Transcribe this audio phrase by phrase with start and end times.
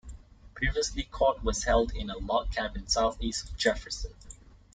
[0.55, 4.11] Previously court was held in a log cabin southeast of Jefferson.